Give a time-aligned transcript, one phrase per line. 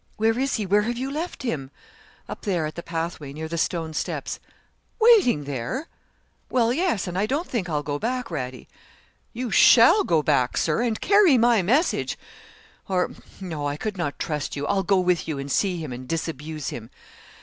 [0.17, 0.65] 'Where is he?
[0.65, 1.69] Where have you left him?'
[2.27, 4.39] 'Up there, at the pathway, near the stone steps.'
[4.99, 5.89] 'Waiting there?'
[6.49, 8.67] 'Well, yes; and I don't think I'll go back, Radie.'
[9.31, 12.17] 'You shall go back, Sir, and carry my message;
[12.89, 14.65] or, no, I could not trust you.
[14.65, 16.89] I'll go with you and see him, and disabuse him.